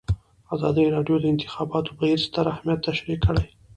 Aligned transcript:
ازادي 0.55 0.83
راډیو 0.95 1.17
د 1.19 1.23
د 1.23 1.31
انتخاباتو 1.33 1.95
بهیر 1.99 2.19
ستر 2.27 2.45
اهميت 2.53 2.79
تشریح 2.87 3.17
کړی. 3.25 3.45